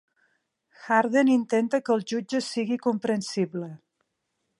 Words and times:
Harden 0.85 1.29
intenta 1.33 1.79
que 1.89 1.93
el 1.97 2.03
jutge 2.13 2.41
sigui 2.47 2.79
comprensible. 2.87 3.69